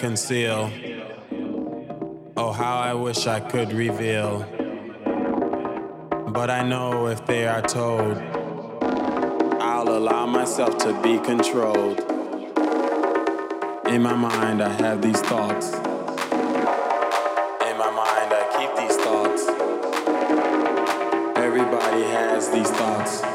conceal. 0.00 0.72
Oh, 2.34 2.52
how 2.52 2.78
I 2.78 2.94
wish 2.94 3.26
I 3.26 3.38
could 3.38 3.74
reveal. 3.74 4.46
But 6.28 6.48
I 6.48 6.66
know 6.66 7.08
if 7.08 7.26
they 7.26 7.46
are 7.46 7.60
told, 7.60 8.16
I'll 9.60 9.90
allow 9.90 10.24
myself 10.24 10.78
to 10.78 10.98
be 11.02 11.18
controlled. 11.18 12.00
In 13.88 14.00
my 14.00 14.14
mind, 14.14 14.62
I 14.62 14.70
have 14.80 15.02
these 15.02 15.20
thoughts. 15.20 15.74
In 15.74 15.80
my 17.76 17.90
mind, 17.90 18.32
I 18.32 18.46
keep 18.56 18.74
these 18.80 18.96
thoughts. 19.04 19.46
Everybody 21.36 22.04
has 22.04 22.48
these 22.50 22.70
thoughts. 22.70 23.29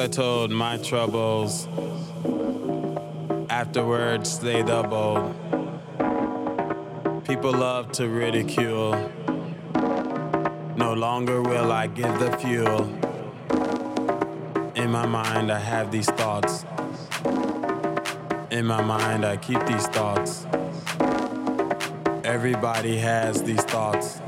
I 0.00 0.06
told 0.06 0.50
my 0.50 0.78
troubles, 0.78 1.68
afterwards 3.50 4.38
they 4.38 4.62
doubled. 4.62 5.34
People 7.26 7.52
love 7.52 7.92
to 7.92 8.08
ridicule. 8.08 8.92
No 10.74 10.94
longer 10.94 11.42
will 11.42 11.70
I 11.70 11.86
give 11.86 12.18
the 12.18 12.34
fuel. 12.38 12.84
In 14.74 14.90
my 14.90 15.04
mind, 15.04 15.52
I 15.52 15.58
have 15.58 15.90
these 15.90 16.08
thoughts. 16.08 16.64
In 18.50 18.64
my 18.64 18.80
mind, 18.82 19.26
I 19.26 19.36
keep 19.36 19.62
these 19.66 19.86
thoughts. 19.88 20.46
Everybody 22.24 22.96
has 22.96 23.42
these 23.42 23.64
thoughts. 23.64 24.22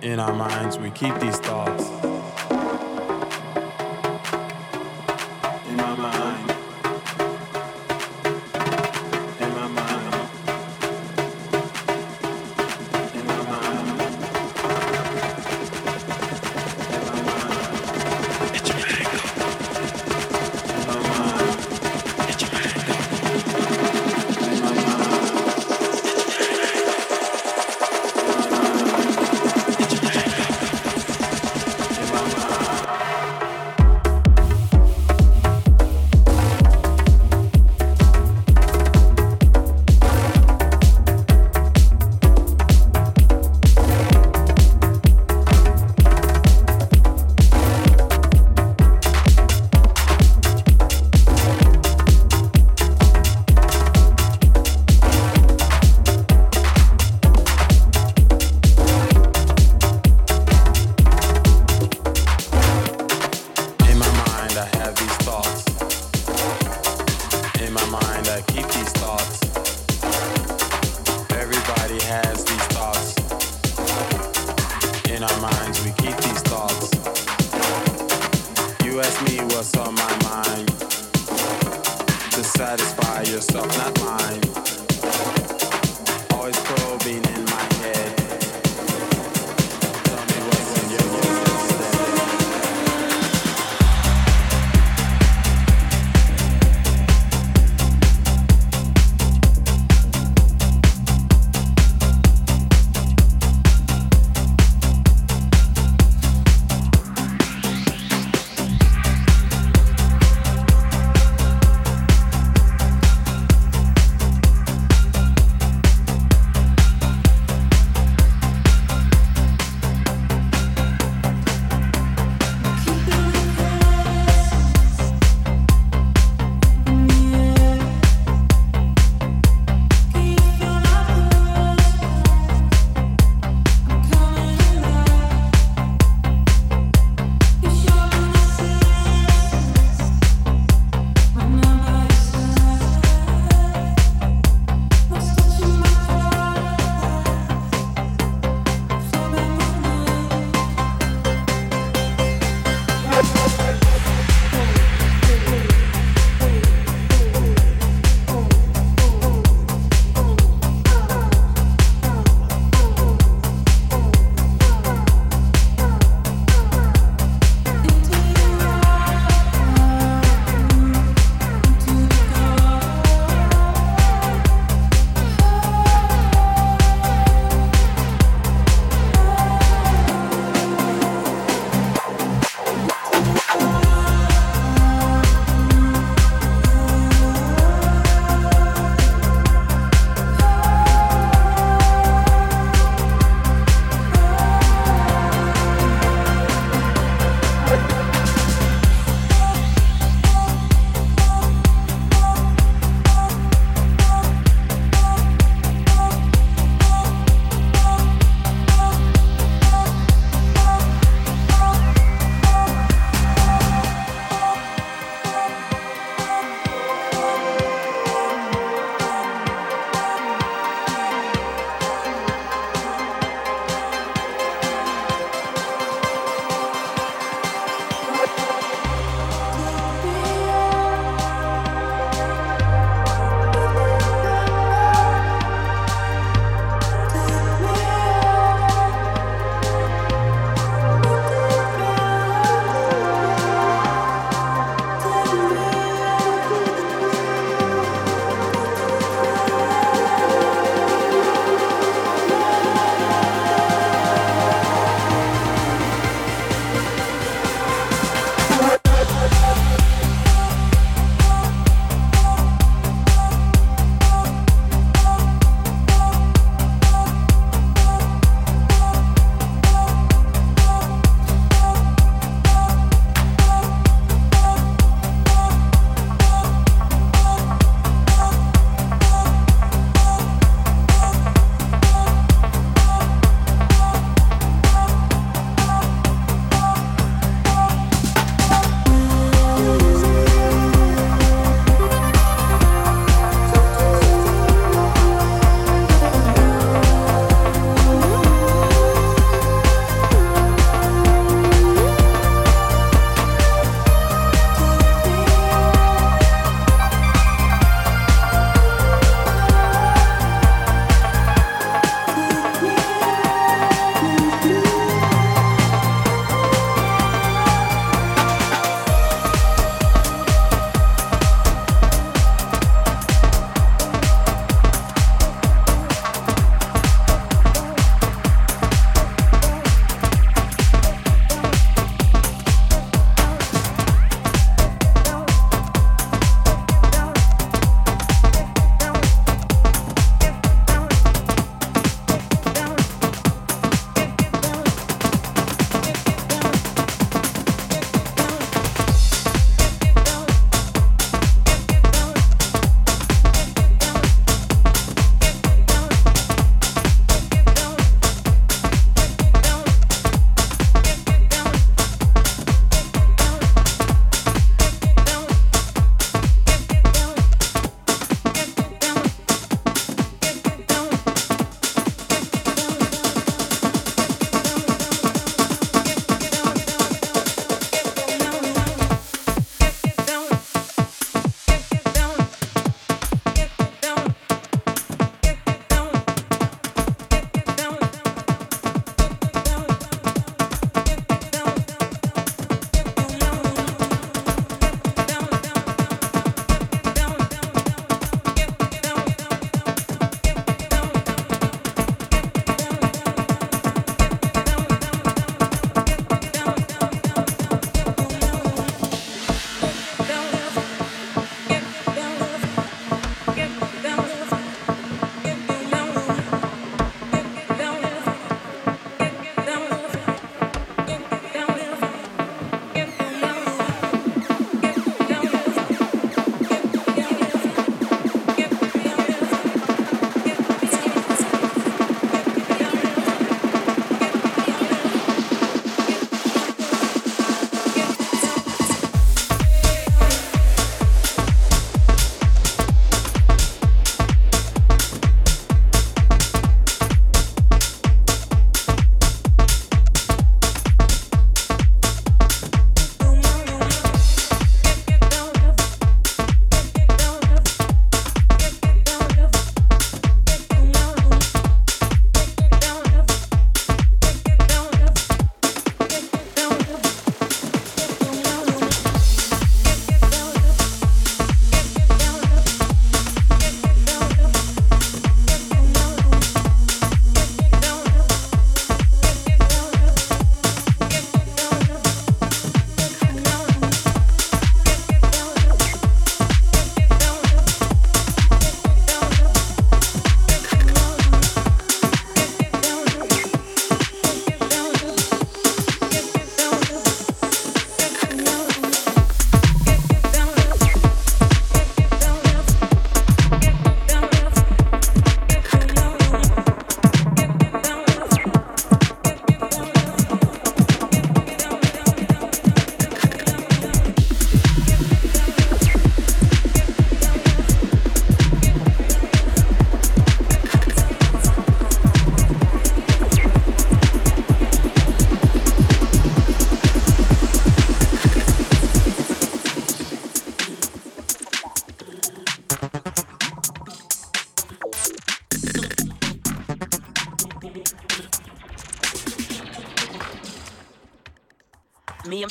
In 0.00 0.18
our 0.18 0.32
minds, 0.32 0.78
we 0.78 0.90
keep 0.90 1.14
these 1.20 1.38
thoughts. 1.38 2.09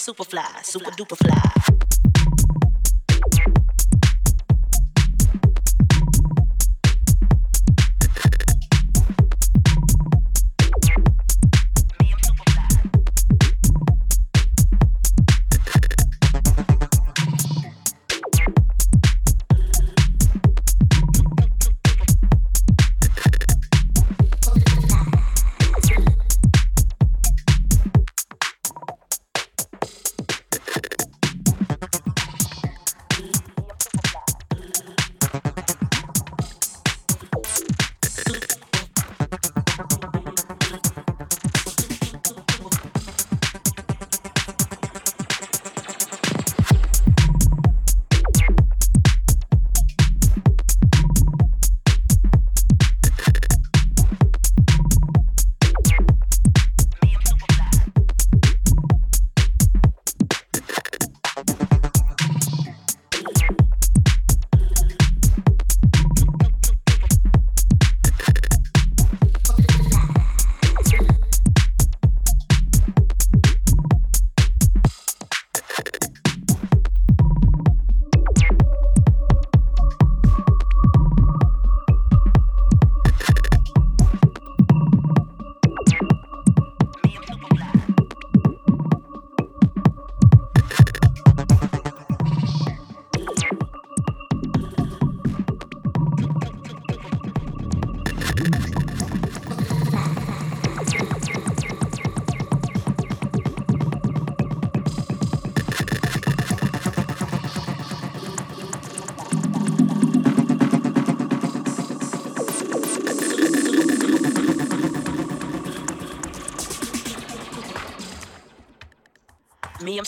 Super 0.09 0.23
fly, 0.23 0.61
super 0.63 0.89
duper 0.97 1.15
fly. 1.15 1.28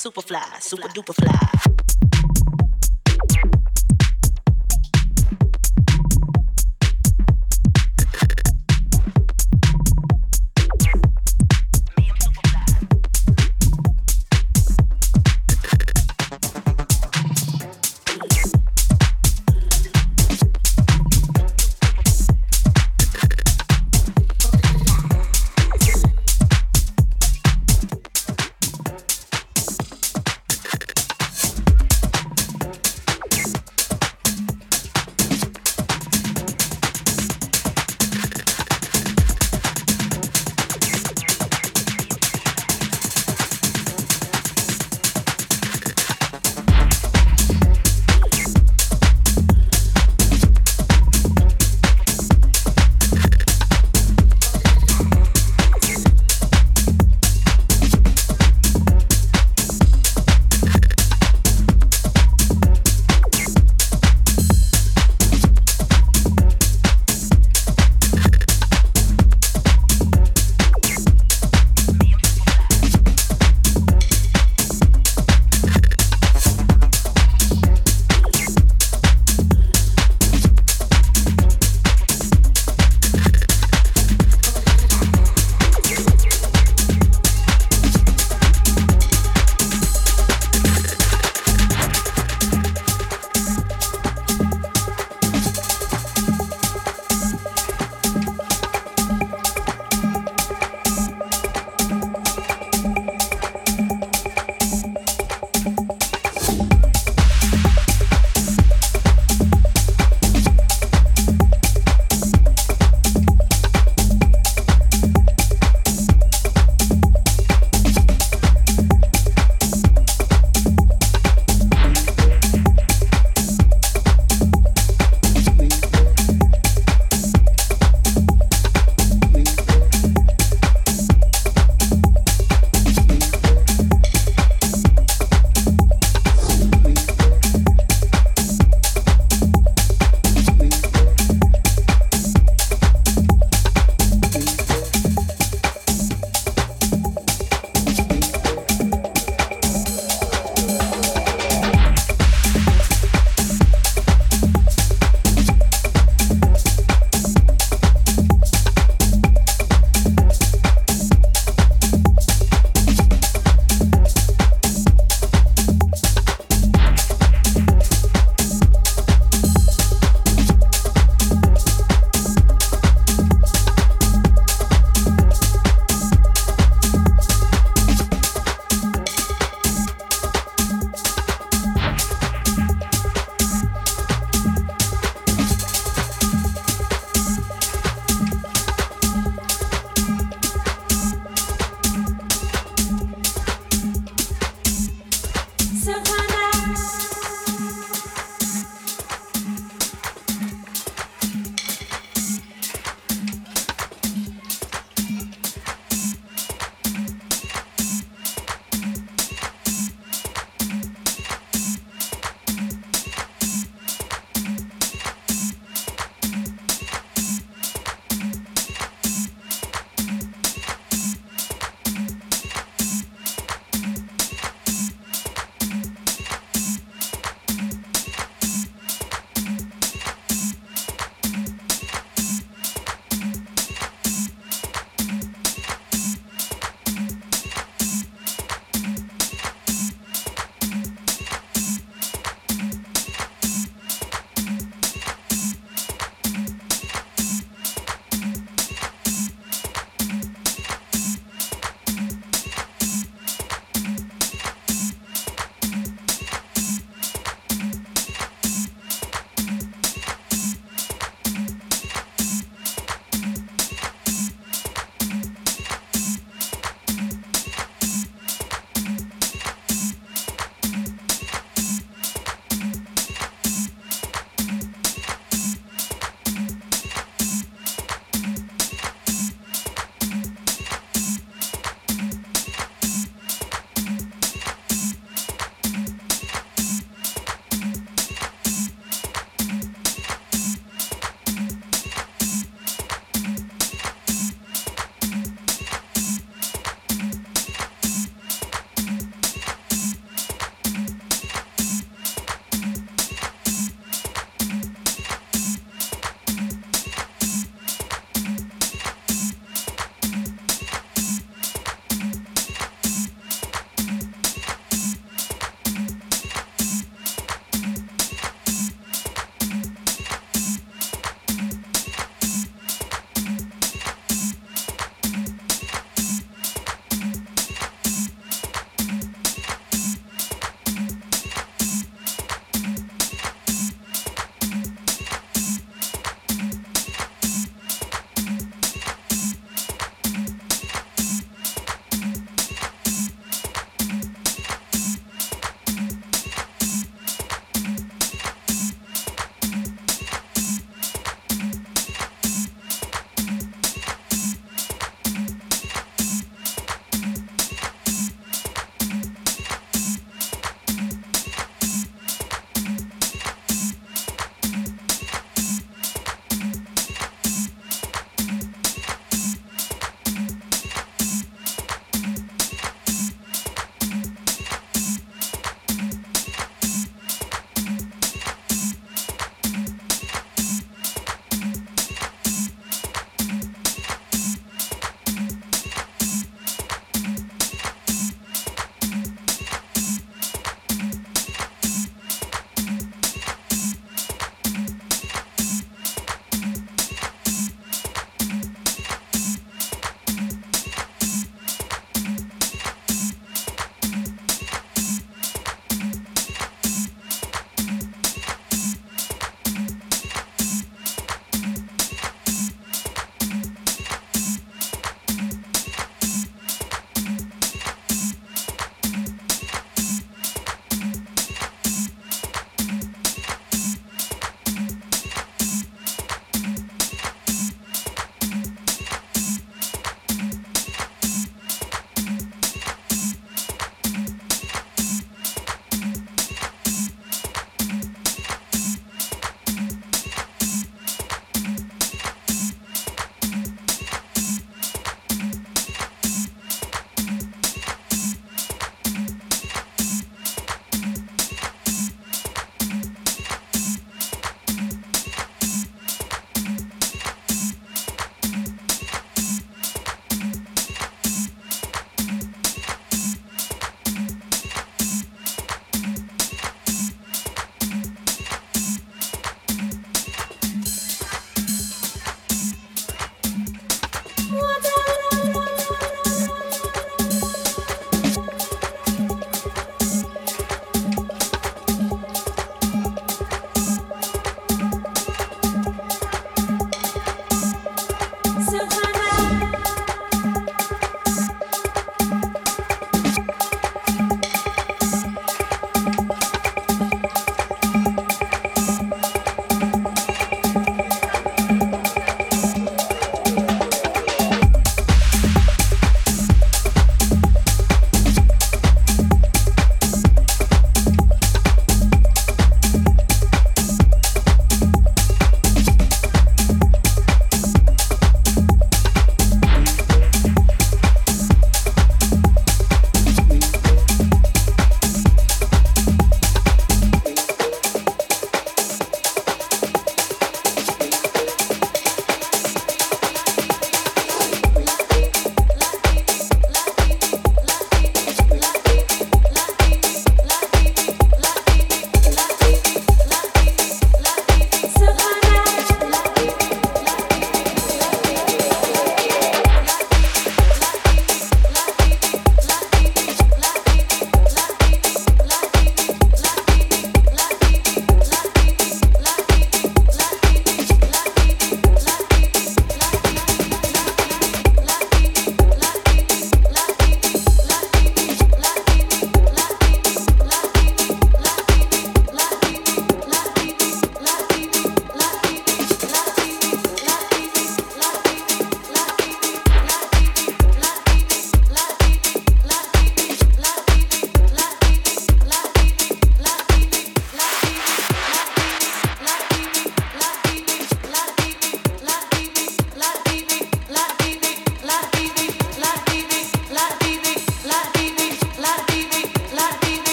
Super 0.00 0.22
fly, 0.22 0.40
super 0.60 0.88
duper 0.88 1.12
fly. 1.12 1.39